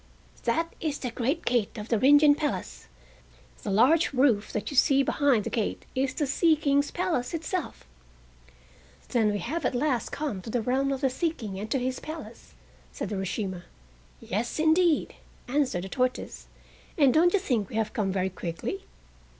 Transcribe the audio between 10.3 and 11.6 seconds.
to the realm of the Sea King